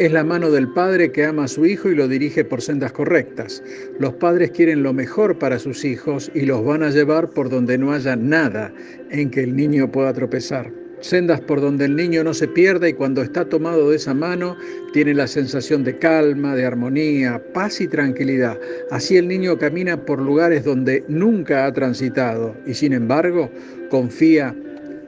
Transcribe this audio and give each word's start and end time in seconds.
Es 0.00 0.10
la 0.12 0.24
mano 0.24 0.50
del 0.50 0.66
Padre 0.66 1.12
que 1.12 1.26
ama 1.26 1.44
a 1.44 1.48
su 1.48 1.66
Hijo 1.66 1.90
y 1.90 1.94
lo 1.94 2.08
dirige 2.08 2.42
por 2.42 2.62
sendas 2.62 2.90
correctas. 2.90 3.62
Los 3.98 4.14
padres 4.14 4.50
quieren 4.50 4.82
lo 4.82 4.94
mejor 4.94 5.38
para 5.38 5.58
sus 5.58 5.84
hijos 5.84 6.30
y 6.34 6.46
los 6.46 6.64
van 6.64 6.82
a 6.82 6.88
llevar 6.88 7.28
por 7.28 7.50
donde 7.50 7.76
no 7.76 7.92
haya 7.92 8.16
nada 8.16 8.72
en 9.10 9.30
que 9.30 9.42
el 9.42 9.54
niño 9.54 9.92
pueda 9.92 10.14
tropezar 10.14 10.72
sendas 11.00 11.40
por 11.40 11.60
donde 11.60 11.86
el 11.86 11.96
niño 11.96 12.24
no 12.24 12.34
se 12.34 12.48
pierda 12.48 12.88
y 12.88 12.92
cuando 12.92 13.22
está 13.22 13.46
tomado 13.46 13.90
de 13.90 13.96
esa 13.96 14.12
mano 14.12 14.56
tiene 14.92 15.14
la 15.14 15.26
sensación 15.26 15.82
de 15.82 15.98
calma, 15.98 16.54
de 16.54 16.64
armonía, 16.66 17.42
paz 17.54 17.80
y 17.80 17.88
tranquilidad. 17.88 18.58
Así 18.90 19.16
el 19.16 19.28
niño 19.28 19.58
camina 19.58 20.02
por 20.04 20.18
lugares 20.18 20.64
donde 20.64 21.04
nunca 21.08 21.66
ha 21.66 21.72
transitado 21.72 22.54
y 22.66 22.74
sin 22.74 22.92
embargo 22.92 23.50
confía 23.90 24.54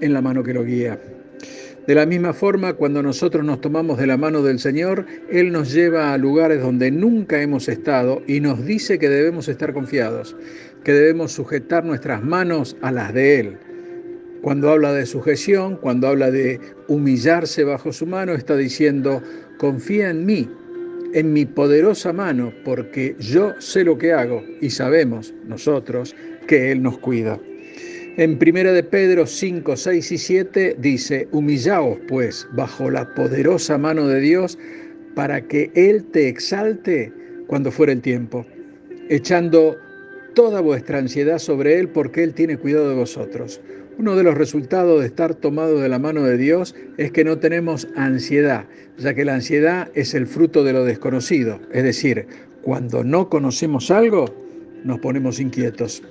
en 0.01 0.13
la 0.15 0.23
mano 0.23 0.43
que 0.43 0.55
lo 0.55 0.65
guía. 0.65 0.99
De 1.87 1.95
la 1.95 2.07
misma 2.07 2.33
forma, 2.33 2.75
cuando 2.75 3.03
nosotros 3.03 3.45
nos 3.45 3.61
tomamos 3.61 3.99
de 3.99 4.07
la 4.07 4.17
mano 4.17 4.43
del 4.43 4.59
Señor, 4.59 5.05
Él 5.31 5.51
nos 5.51 5.73
lleva 5.73 6.13
a 6.13 6.19
lugares 6.19 6.63
donde 6.63 6.91
nunca 6.91 7.43
hemos 7.43 7.69
estado 7.69 8.23
y 8.27 8.41
nos 8.41 8.65
dice 8.65 8.99
que 8.99 9.09
debemos 9.09 9.49
estar 9.49 9.73
confiados, 9.73 10.37
que 10.85 10.93
debemos 10.93 11.33
sujetar 11.33 11.85
nuestras 11.85 12.23
manos 12.23 12.77
a 12.83 12.93
las 12.93 13.13
de 13.13 13.41
Él 13.41 13.59
cuando 14.43 14.71
habla 14.71 14.93
de 14.93 15.07
sujeción, 15.07 15.77
cuando 15.77 16.09
habla 16.09 16.31
de 16.31 16.61
humillarse 16.89 17.63
bajo 17.63 17.93
su 17.93 18.07
mano, 18.07 18.33
está 18.33 18.57
diciendo, 18.57 19.23
confía 19.57 20.11
en 20.11 20.27
mí, 20.27 20.51
en 21.15 21.33
mi 21.33 21.47
poderosa 21.47 22.13
mano, 22.13 22.53
porque 22.65 23.15
yo 23.21 23.53
sé 23.61 23.85
lo 23.85 23.97
que 23.97 24.13
hago 24.13 24.43
y 24.61 24.71
sabemos 24.71 25.33
nosotros 25.47 26.15
que 26.47 26.73
Él 26.73 26.83
nos 26.83 26.99
cuida. 26.99 27.39
En 28.19 28.39
1 28.39 28.73
de 28.75 28.83
Pedro 28.83 29.27
5, 29.27 29.75
6 29.75 30.13
y 30.13 30.19
7 30.19 30.77
dice, 30.79 31.29
humillaos 31.33 31.97
pues 32.09 32.47
bajo 32.53 32.91
la 32.91 33.15
poderosa 33.15 33.79
mano 33.79 34.07
de 34.07 34.21
Dios 34.21 34.59
para 35.15 35.41
que 35.49 35.71
Él 35.75 36.05
te 36.05 36.29
exalte 36.29 37.11
cuando 37.47 37.71
fuera 37.71 37.91
el 37.91 38.03
tiempo, 38.03 38.45
echando 39.09 39.79
toda 40.35 40.61
vuestra 40.61 40.99
ansiedad 40.99 41.39
sobre 41.39 41.79
Él 41.79 41.89
porque 41.89 42.23
Él 42.23 42.35
tiene 42.35 42.59
cuidado 42.59 42.91
de 42.91 42.97
vosotros. 42.97 43.63
Uno 43.97 44.15
de 44.15 44.25
los 44.25 44.37
resultados 44.37 45.01
de 45.01 45.07
estar 45.07 45.35
tomado 45.35 45.81
de 45.81 45.89
la 45.89 45.99
mano 45.99 46.23
de 46.25 46.37
Dios 46.37 46.75
es 46.99 47.13
que 47.13 47.25
no 47.25 47.39
tenemos 47.39 47.89
ansiedad, 47.97 48.67
ya 48.99 49.15
que 49.15 49.25
la 49.25 49.37
ansiedad 49.37 49.91
es 49.95 50.13
el 50.13 50.27
fruto 50.27 50.65
de 50.65 50.75
lo 50.75 50.85
desconocido. 50.85 51.61
Es 51.73 51.83
decir, 51.83 52.27
cuando 52.61 53.05
no 53.05 53.31
conocemos 53.31 53.91
algo, 53.91 54.27
nos 54.85 54.99
ponemos 54.99 55.41
inquietos. 55.41 56.03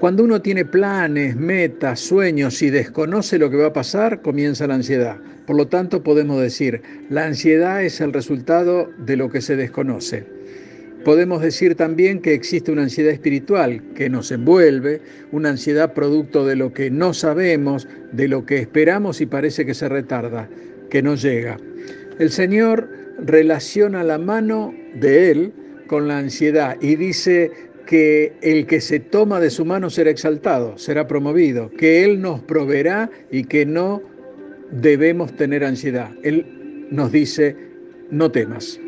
Cuando 0.00 0.24
uno 0.24 0.40
tiene 0.40 0.64
planes, 0.64 1.36
metas, 1.36 2.00
sueños 2.00 2.62
y 2.62 2.70
desconoce 2.70 3.38
lo 3.38 3.50
que 3.50 3.58
va 3.58 3.66
a 3.66 3.72
pasar, 3.74 4.22
comienza 4.22 4.66
la 4.66 4.76
ansiedad. 4.76 5.18
Por 5.46 5.56
lo 5.56 5.68
tanto, 5.68 6.02
podemos 6.02 6.40
decir, 6.40 6.80
la 7.10 7.26
ansiedad 7.26 7.84
es 7.84 8.00
el 8.00 8.14
resultado 8.14 8.88
de 8.96 9.18
lo 9.18 9.28
que 9.28 9.42
se 9.42 9.56
desconoce. 9.56 10.24
Podemos 11.04 11.42
decir 11.42 11.74
también 11.74 12.22
que 12.22 12.32
existe 12.32 12.72
una 12.72 12.84
ansiedad 12.84 13.12
espiritual 13.12 13.82
que 13.94 14.08
nos 14.08 14.32
envuelve, 14.32 15.02
una 15.32 15.50
ansiedad 15.50 15.92
producto 15.92 16.46
de 16.46 16.56
lo 16.56 16.72
que 16.72 16.90
no 16.90 17.12
sabemos, 17.12 17.86
de 18.10 18.26
lo 18.26 18.46
que 18.46 18.56
esperamos 18.56 19.20
y 19.20 19.26
parece 19.26 19.66
que 19.66 19.74
se 19.74 19.90
retarda, 19.90 20.48
que 20.88 21.02
no 21.02 21.14
llega. 21.14 21.58
El 22.18 22.30
Señor 22.30 22.88
relaciona 23.18 24.02
la 24.02 24.16
mano 24.16 24.74
de 24.94 25.30
Él 25.30 25.52
con 25.88 26.08
la 26.08 26.18
ansiedad 26.18 26.76
y 26.80 26.96
dice 26.96 27.50
que 27.90 28.34
el 28.40 28.68
que 28.68 28.80
se 28.80 29.00
toma 29.00 29.40
de 29.40 29.50
su 29.50 29.64
mano 29.64 29.90
será 29.90 30.10
exaltado, 30.10 30.78
será 30.78 31.08
promovido, 31.08 31.72
que 31.72 32.04
Él 32.04 32.20
nos 32.20 32.38
proveerá 32.38 33.10
y 33.32 33.42
que 33.42 33.66
no 33.66 34.00
debemos 34.70 35.34
tener 35.34 35.64
ansiedad. 35.64 36.12
Él 36.22 36.86
nos 36.92 37.10
dice, 37.10 37.56
no 38.12 38.30
temas. 38.30 38.78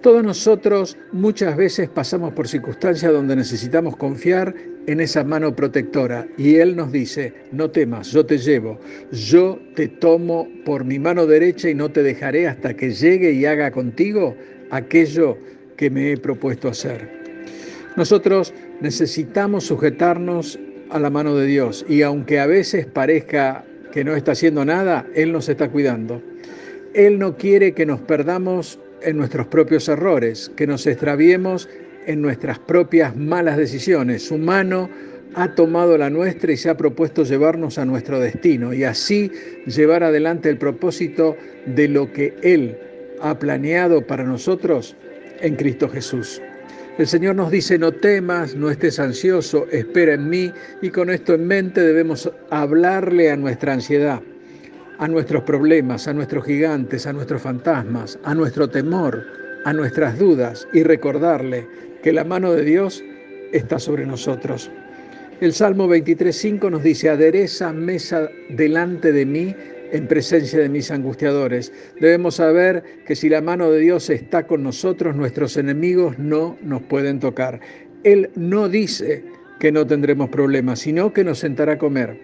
Todos 0.00 0.24
nosotros 0.24 0.96
muchas 1.12 1.54
veces 1.54 1.90
pasamos 1.90 2.32
por 2.32 2.48
circunstancias 2.48 3.12
donde 3.12 3.36
necesitamos 3.36 3.94
confiar 3.94 4.54
en 4.86 5.00
esa 5.00 5.22
mano 5.22 5.54
protectora 5.54 6.26
y 6.38 6.54
Él 6.54 6.76
nos 6.76 6.92
dice, 6.92 7.34
no 7.52 7.70
temas, 7.70 8.10
yo 8.10 8.24
te 8.24 8.38
llevo, 8.38 8.80
yo 9.12 9.60
te 9.74 9.86
tomo 9.88 10.48
por 10.64 10.86
mi 10.86 10.98
mano 10.98 11.26
derecha 11.26 11.68
y 11.68 11.74
no 11.74 11.90
te 11.90 12.02
dejaré 12.02 12.48
hasta 12.48 12.72
que 12.72 12.90
llegue 12.90 13.32
y 13.32 13.44
haga 13.44 13.70
contigo 13.70 14.34
aquello 14.70 15.36
que 15.76 15.90
me 15.90 16.12
he 16.12 16.16
propuesto 16.16 16.68
hacer. 16.68 17.23
Nosotros 17.96 18.52
necesitamos 18.80 19.64
sujetarnos 19.64 20.58
a 20.90 20.98
la 20.98 21.10
mano 21.10 21.36
de 21.36 21.46
Dios 21.46 21.86
y 21.88 22.02
aunque 22.02 22.40
a 22.40 22.46
veces 22.46 22.86
parezca 22.86 23.64
que 23.92 24.02
no 24.02 24.16
está 24.16 24.32
haciendo 24.32 24.64
nada, 24.64 25.06
Él 25.14 25.32
nos 25.32 25.48
está 25.48 25.70
cuidando. 25.70 26.20
Él 26.92 27.18
no 27.18 27.36
quiere 27.36 27.72
que 27.72 27.86
nos 27.86 28.00
perdamos 28.00 28.80
en 29.02 29.16
nuestros 29.16 29.46
propios 29.46 29.88
errores, 29.88 30.50
que 30.56 30.66
nos 30.66 30.86
extraviemos 30.86 31.68
en 32.06 32.20
nuestras 32.20 32.58
propias 32.58 33.16
malas 33.16 33.56
decisiones. 33.56 34.26
Su 34.26 34.38
mano 34.38 34.90
ha 35.34 35.54
tomado 35.54 35.96
la 35.96 36.10
nuestra 36.10 36.52
y 36.52 36.56
se 36.56 36.70
ha 36.70 36.76
propuesto 36.76 37.24
llevarnos 37.24 37.78
a 37.78 37.84
nuestro 37.84 38.18
destino 38.18 38.72
y 38.72 38.84
así 38.84 39.30
llevar 39.66 40.02
adelante 40.02 40.48
el 40.48 40.58
propósito 40.58 41.36
de 41.66 41.88
lo 41.88 42.12
que 42.12 42.34
Él 42.42 42.76
ha 43.20 43.38
planeado 43.38 44.06
para 44.06 44.24
nosotros 44.24 44.96
en 45.40 45.56
Cristo 45.56 45.88
Jesús. 45.88 46.40
El 46.98 47.06
Señor 47.06 47.34
nos 47.34 47.50
dice, 47.50 47.78
no 47.78 47.90
temas, 47.92 48.54
no 48.54 48.70
estés 48.70 49.00
ansioso, 49.00 49.66
espera 49.70 50.14
en 50.14 50.28
mí 50.28 50.52
y 50.80 50.90
con 50.90 51.10
esto 51.10 51.34
en 51.34 51.46
mente 51.46 51.80
debemos 51.80 52.30
hablarle 52.50 53.30
a 53.30 53.36
nuestra 53.36 53.72
ansiedad 53.72 54.20
a 54.98 55.08
nuestros 55.08 55.42
problemas, 55.42 56.06
a 56.08 56.12
nuestros 56.12 56.44
gigantes, 56.44 57.06
a 57.06 57.12
nuestros 57.12 57.42
fantasmas, 57.42 58.18
a 58.24 58.34
nuestro 58.34 58.68
temor, 58.68 59.24
a 59.64 59.72
nuestras 59.72 60.18
dudas 60.18 60.68
y 60.72 60.82
recordarle 60.82 61.66
que 62.02 62.12
la 62.12 62.24
mano 62.24 62.52
de 62.52 62.64
Dios 62.64 63.02
está 63.52 63.78
sobre 63.78 64.06
nosotros. 64.06 64.70
El 65.40 65.52
Salmo 65.52 65.88
23.5 65.88 66.70
nos 66.70 66.82
dice, 66.82 67.08
adereza 67.08 67.72
mesa 67.72 68.28
delante 68.50 69.12
de 69.12 69.26
mí 69.26 69.54
en 69.94 70.08
presencia 70.08 70.58
de 70.58 70.68
mis 70.68 70.90
angustiadores. 70.90 71.72
Debemos 72.00 72.34
saber 72.34 72.82
que 73.06 73.14
si 73.14 73.28
la 73.28 73.40
mano 73.40 73.70
de 73.70 73.78
Dios 73.78 74.10
está 74.10 74.44
con 74.44 74.64
nosotros, 74.64 75.14
nuestros 75.14 75.56
enemigos 75.56 76.18
no 76.18 76.58
nos 76.62 76.82
pueden 76.82 77.20
tocar. 77.20 77.60
Él 78.02 78.28
no 78.34 78.68
dice 78.68 79.24
que 79.60 79.70
no 79.70 79.86
tendremos 79.86 80.30
problemas, 80.30 80.80
sino 80.80 81.12
que 81.12 81.22
nos 81.22 81.38
sentará 81.38 81.74
a 81.74 81.78
comer 81.78 82.18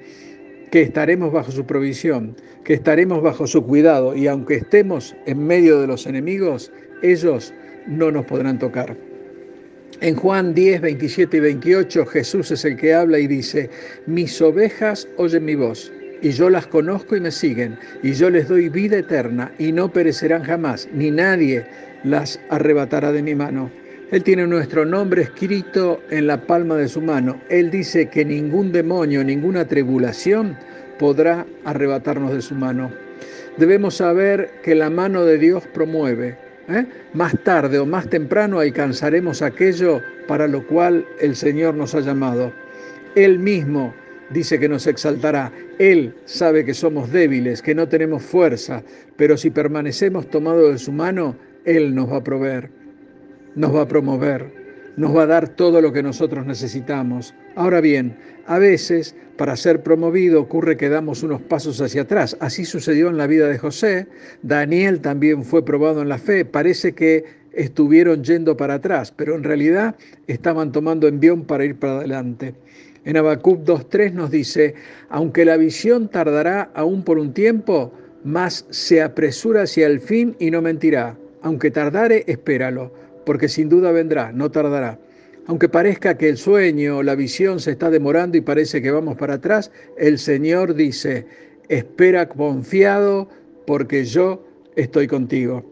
que 0.72 0.82
estaremos 0.82 1.32
bajo 1.32 1.53
su 1.53 1.64
provisión, 1.64 2.36
que 2.64 2.75
estaremos 2.75 3.22
bajo 3.22 3.47
su 3.47 3.64
cuidado 3.64 4.16
y 4.16 4.26
aunque 4.26 4.56
estemos 4.56 5.16
en 5.26 5.44
medio 5.44 5.80
de 5.80 5.86
los 5.86 6.06
enemigos, 6.06 6.72
ellos 7.03 7.54
no 7.86 8.10
nos 8.10 8.27
podrán 8.27 8.59
tocar. 8.59 8.97
En 10.00 10.16
Juan 10.16 10.54
10, 10.54 10.80
27 10.80 11.36
y 11.36 11.41
28 11.41 12.06
Jesús 12.06 12.50
es 12.50 12.65
el 12.65 12.77
que 12.77 12.94
habla 12.94 13.18
y 13.18 13.27
dice, 13.27 13.71
mis 14.06 14.41
ovejas 14.41 15.09
oyen 15.18 15.44
mi 15.44 15.54
voz 15.54 15.92
y 16.22 16.30
yo 16.30 16.50
las 16.50 16.66
conozco 16.66 17.16
y 17.16 17.20
me 17.20 17.30
siguen, 17.30 17.78
y 18.02 18.12
yo 18.12 18.30
les 18.30 18.48
doy 18.48 18.68
vida 18.68 18.98
eterna, 18.98 19.52
y 19.58 19.72
no 19.72 19.92
perecerán 19.92 20.42
jamás, 20.42 20.88
ni 20.92 21.10
nadie 21.10 21.66
las 22.04 22.40
arrebatará 22.48 23.12
de 23.12 23.22
mi 23.22 23.34
mano. 23.34 23.70
Él 24.10 24.24
tiene 24.24 24.46
nuestro 24.46 24.84
nombre 24.84 25.22
escrito 25.22 26.02
en 26.10 26.26
la 26.26 26.44
palma 26.44 26.76
de 26.76 26.88
su 26.88 27.00
mano. 27.00 27.40
Él 27.48 27.70
dice 27.70 28.08
que 28.08 28.24
ningún 28.24 28.72
demonio, 28.72 29.22
ninguna 29.22 29.66
tribulación 29.66 30.56
podrá 30.98 31.46
arrebatarnos 31.64 32.32
de 32.32 32.42
su 32.42 32.56
mano. 32.56 32.90
Debemos 33.56 33.96
saber 33.96 34.50
que 34.64 34.74
la 34.74 34.90
mano 34.90 35.24
de 35.24 35.38
Dios 35.38 35.64
promueve. 35.68 36.36
¿eh? 36.68 36.86
Más 37.12 37.34
tarde 37.44 37.78
o 37.78 37.86
más 37.86 38.08
temprano 38.08 38.58
alcanzaremos 38.58 39.42
aquello 39.42 40.00
para 40.26 40.48
lo 40.48 40.66
cual 40.66 41.06
el 41.20 41.36
Señor 41.36 41.74
nos 41.74 41.94
ha 41.94 42.00
llamado. 42.00 42.52
Él 43.14 43.38
mismo 43.38 43.94
dice 44.30 44.59
que 44.59 44.68
nos 44.68 44.86
exaltará. 44.86 45.53
Él 45.78 46.15
sabe 46.24 46.65
que 46.65 46.74
somos 46.74 47.10
débiles, 47.10 47.62
que 47.62 47.74
no 47.74 47.88
tenemos 47.88 48.22
fuerza, 48.22 48.82
pero 49.16 49.36
si 49.36 49.50
permanecemos 49.50 50.28
tomados 50.30 50.72
de 50.72 50.78
su 50.78 50.92
mano, 50.92 51.36
Él 51.65 51.94
nos 51.94 52.10
va 52.10 52.18
a 52.18 52.24
proveer 52.24 52.80
nos 53.54 53.74
va 53.74 53.82
a 53.82 53.88
promover, 53.88 54.92
nos 54.97 55.16
va 55.16 55.22
a 55.22 55.27
dar 55.27 55.48
todo 55.48 55.80
lo 55.80 55.92
que 55.92 56.03
nosotros 56.03 56.47
necesitamos. 56.47 57.34
Ahora 57.56 57.80
bien, 57.80 58.16
a 58.47 58.59
veces 58.59 59.15
para 59.36 59.56
ser 59.56 59.82
promovido 59.82 60.41
ocurre 60.41 60.77
que 60.77 60.88
damos 60.88 61.22
unos 61.22 61.41
pasos 61.41 61.80
hacia 61.80 62.03
atrás. 62.03 62.36
Así 62.41 62.65
sucedió 62.65 63.09
en 63.09 63.16
la 63.16 63.27
vida 63.27 63.48
de 63.48 63.59
José. 63.59 64.06
Daniel 64.42 65.00
también 65.00 65.44
fue 65.44 65.65
probado 65.65 66.03
en 66.03 66.09
la 66.09 66.18
fe. 66.18 66.44
Parece 66.44 66.92
que 66.92 67.24
estuvieron 67.53 68.22
yendo 68.22 68.56
para 68.56 68.74
atrás, 68.74 69.12
pero 69.16 69.34
en 69.34 69.42
realidad 69.42 69.97
estaban 70.27 70.72
tomando 70.72 71.09
envión 71.09 71.44
para 71.44 71.65
ir 71.65 71.77
para 71.77 71.98
adelante. 71.98 72.54
En 73.04 73.16
Habacuc 73.16 73.64
2.3 73.64 74.12
nos 74.12 74.30
dice, 74.30 74.74
aunque 75.08 75.44
la 75.44 75.56
visión 75.56 76.08
tardará 76.08 76.70
aún 76.74 77.02
por 77.02 77.18
un 77.18 77.32
tiempo, 77.32 77.92
mas 78.24 78.66
se 78.70 79.02
apresura 79.02 79.62
hacia 79.62 79.86
el 79.86 80.00
fin 80.00 80.36
y 80.38 80.50
no 80.50 80.60
mentirá. 80.60 81.16
Aunque 81.42 81.70
tardare, 81.70 82.24
espéralo, 82.26 82.92
porque 83.24 83.48
sin 83.48 83.68
duda 83.70 83.92
vendrá, 83.92 84.32
no 84.32 84.50
tardará. 84.50 84.98
Aunque 85.47 85.68
parezca 85.68 86.18
que 86.18 86.28
el 86.28 86.36
sueño 86.36 86.98
o 86.98 87.02
la 87.02 87.14
visión 87.14 87.58
se 87.60 87.72
está 87.72 87.91
demorando 87.91 88.36
y 88.36 88.42
parece 88.42 88.82
que 88.82 88.91
vamos 88.91 89.16
para 89.16 89.34
atrás, 89.34 89.72
el 89.96 90.18
Señor 90.18 90.74
dice, 90.74 91.26
espera 91.68 92.28
confiado 92.28 93.28
porque 93.66 94.04
yo 94.04 94.44
estoy 94.76 95.06
contigo. 95.06 95.64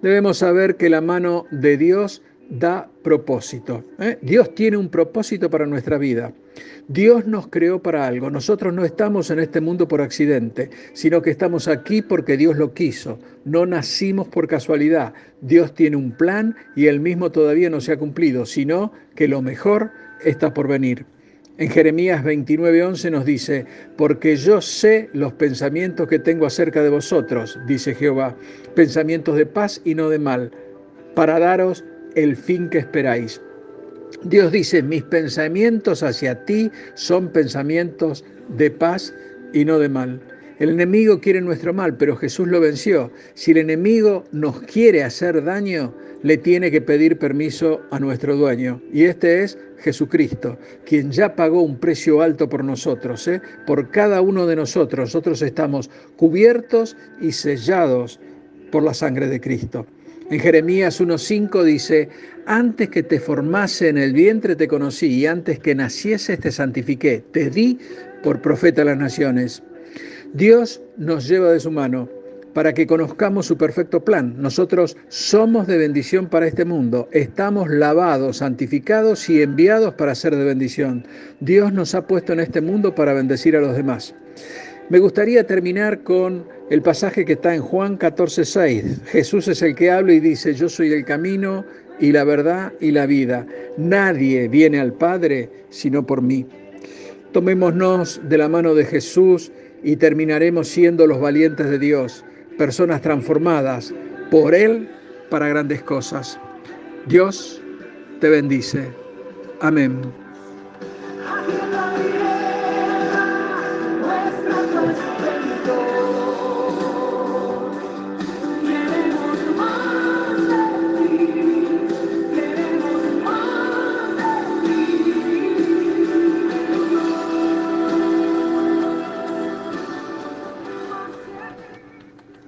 Debemos 0.00 0.38
saber 0.38 0.76
que 0.76 0.88
la 0.88 1.00
mano 1.00 1.44
de 1.50 1.76
Dios 1.76 2.22
da 2.52 2.86
propósito. 3.02 3.82
¿eh? 3.98 4.18
Dios 4.20 4.54
tiene 4.54 4.76
un 4.76 4.90
propósito 4.90 5.48
para 5.48 5.66
nuestra 5.66 5.96
vida. 5.96 6.32
Dios 6.86 7.26
nos 7.26 7.48
creó 7.48 7.82
para 7.82 8.06
algo. 8.06 8.30
Nosotros 8.30 8.74
no 8.74 8.84
estamos 8.84 9.30
en 9.30 9.38
este 9.38 9.62
mundo 9.62 9.88
por 9.88 10.02
accidente, 10.02 10.68
sino 10.92 11.22
que 11.22 11.30
estamos 11.30 11.66
aquí 11.66 12.02
porque 12.02 12.36
Dios 12.36 12.58
lo 12.58 12.74
quiso. 12.74 13.18
No 13.46 13.64
nacimos 13.64 14.28
por 14.28 14.48
casualidad. 14.48 15.14
Dios 15.40 15.74
tiene 15.74 15.96
un 15.96 16.12
plan 16.12 16.54
y 16.76 16.86
él 16.86 17.00
mismo 17.00 17.30
todavía 17.30 17.70
no 17.70 17.80
se 17.80 17.92
ha 17.92 17.98
cumplido, 17.98 18.44
sino 18.44 18.92
que 19.14 19.28
lo 19.28 19.40
mejor 19.40 19.90
está 20.22 20.52
por 20.52 20.68
venir. 20.68 21.06
En 21.56 21.70
Jeremías 21.70 22.22
29:11 22.22 23.10
nos 23.10 23.24
dice, 23.24 23.64
porque 23.96 24.36
yo 24.36 24.60
sé 24.60 25.08
los 25.14 25.32
pensamientos 25.34 26.08
que 26.08 26.18
tengo 26.18 26.44
acerca 26.44 26.82
de 26.82 26.88
vosotros, 26.90 27.58
dice 27.66 27.94
Jehová, 27.94 28.36
pensamientos 28.74 29.36
de 29.36 29.46
paz 29.46 29.80
y 29.84 29.94
no 29.94 30.08
de 30.08 30.18
mal, 30.18 30.50
para 31.14 31.38
daros 31.38 31.84
el 32.14 32.36
fin 32.36 32.68
que 32.68 32.78
esperáis. 32.78 33.40
Dios 34.24 34.52
dice, 34.52 34.82
mis 34.82 35.02
pensamientos 35.04 36.02
hacia 36.02 36.44
ti 36.44 36.70
son 36.94 37.28
pensamientos 37.28 38.24
de 38.56 38.70
paz 38.70 39.14
y 39.52 39.64
no 39.64 39.78
de 39.78 39.88
mal. 39.88 40.20
El 40.58 40.70
enemigo 40.70 41.20
quiere 41.20 41.40
nuestro 41.40 41.74
mal, 41.74 41.96
pero 41.96 42.14
Jesús 42.14 42.46
lo 42.46 42.60
venció. 42.60 43.10
Si 43.34 43.50
el 43.50 43.56
enemigo 43.56 44.24
nos 44.30 44.60
quiere 44.62 45.02
hacer 45.02 45.42
daño, 45.42 45.92
le 46.22 46.36
tiene 46.36 46.70
que 46.70 46.80
pedir 46.80 47.18
permiso 47.18 47.80
a 47.90 47.98
nuestro 47.98 48.36
dueño. 48.36 48.80
Y 48.92 49.04
este 49.04 49.42
es 49.42 49.58
Jesucristo, 49.78 50.56
quien 50.84 51.10
ya 51.10 51.34
pagó 51.34 51.62
un 51.62 51.78
precio 51.78 52.22
alto 52.22 52.48
por 52.48 52.62
nosotros. 52.62 53.26
¿eh? 53.26 53.40
Por 53.66 53.90
cada 53.90 54.20
uno 54.20 54.46
de 54.46 54.54
nosotros, 54.54 55.08
nosotros 55.08 55.42
estamos 55.42 55.90
cubiertos 56.16 56.96
y 57.20 57.32
sellados 57.32 58.20
por 58.70 58.84
la 58.84 58.94
sangre 58.94 59.26
de 59.26 59.40
Cristo. 59.40 59.84
En 60.32 60.40
Jeremías 60.40 60.98
1.5 60.98 61.62
dice, 61.62 62.08
antes 62.46 62.88
que 62.88 63.02
te 63.02 63.20
formase 63.20 63.90
en 63.90 63.98
el 63.98 64.14
vientre 64.14 64.56
te 64.56 64.66
conocí 64.66 65.08
y 65.08 65.26
antes 65.26 65.58
que 65.58 65.74
nacieses 65.74 66.40
te 66.40 66.50
santifiqué, 66.50 67.22
te 67.32 67.50
di 67.50 67.78
por 68.22 68.40
profeta 68.40 68.80
a 68.80 68.86
las 68.86 68.96
naciones. 68.96 69.62
Dios 70.32 70.80
nos 70.96 71.28
lleva 71.28 71.52
de 71.52 71.60
su 71.60 71.70
mano 71.70 72.08
para 72.54 72.72
que 72.72 72.86
conozcamos 72.86 73.44
su 73.44 73.58
perfecto 73.58 74.02
plan. 74.02 74.34
Nosotros 74.38 74.96
somos 75.08 75.66
de 75.66 75.76
bendición 75.76 76.26
para 76.26 76.46
este 76.46 76.64
mundo, 76.64 77.10
estamos 77.12 77.68
lavados, 77.68 78.38
santificados 78.38 79.28
y 79.28 79.42
enviados 79.42 79.92
para 79.92 80.14
ser 80.14 80.34
de 80.34 80.44
bendición. 80.44 81.06
Dios 81.40 81.74
nos 81.74 81.94
ha 81.94 82.06
puesto 82.06 82.32
en 82.32 82.40
este 82.40 82.62
mundo 82.62 82.94
para 82.94 83.12
bendecir 83.12 83.54
a 83.54 83.60
los 83.60 83.76
demás. 83.76 84.14
Me 84.88 84.98
gustaría 84.98 85.46
terminar 85.46 86.02
con 86.02 86.44
el 86.70 86.82
pasaje 86.82 87.24
que 87.24 87.34
está 87.34 87.54
en 87.54 87.62
Juan 87.62 87.96
14, 87.96 88.44
6. 88.44 89.00
Jesús 89.06 89.48
es 89.48 89.62
el 89.62 89.74
que 89.74 89.90
habla 89.90 90.12
y 90.12 90.20
dice, 90.20 90.54
yo 90.54 90.68
soy 90.68 90.92
el 90.92 91.04
camino 91.04 91.64
y 92.00 92.12
la 92.12 92.24
verdad 92.24 92.72
y 92.80 92.90
la 92.90 93.06
vida. 93.06 93.46
Nadie 93.76 94.48
viene 94.48 94.80
al 94.80 94.92
Padre 94.92 95.48
sino 95.70 96.04
por 96.04 96.20
mí. 96.20 96.46
Tomémonos 97.32 98.20
de 98.28 98.38
la 98.38 98.48
mano 98.48 98.74
de 98.74 98.84
Jesús 98.84 99.50
y 99.82 99.96
terminaremos 99.96 100.68
siendo 100.68 101.06
los 101.06 101.20
valientes 101.20 101.70
de 101.70 101.78
Dios, 101.78 102.24
personas 102.58 103.00
transformadas 103.00 103.94
por 104.30 104.54
Él 104.54 104.88
para 105.30 105.48
grandes 105.48 105.82
cosas. 105.82 106.38
Dios 107.06 107.62
te 108.20 108.28
bendice. 108.28 108.90
Amén. 109.60 110.21